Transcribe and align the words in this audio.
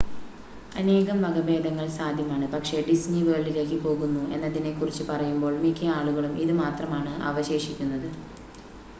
അനേകം 0.75 1.17
വകഭേദങ്ങൾ 1.23 1.87
സാധ്യമാണ് 1.97 2.45
പക്ഷേ 2.53 2.77
ഡിസ്നി 2.87 3.19
വേൾഡിലേക്ക് 3.27 3.77
പോകുന്നു 3.83 4.23
എന്നതിനെക്കുറിച്ച് 4.35 5.03
പറയുമ്പോൾ 5.09 5.53
മിക്ക 5.63 5.91
ആളുകളും 5.97 6.33
ഇത് 6.45 6.53
മാത്രമാണ് 6.61 7.13
അവശേഷിക്കുന്നത് 7.29 8.09